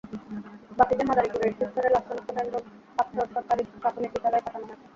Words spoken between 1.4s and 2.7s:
শিবচরে লাশ শনাক্ত কেন্দ্র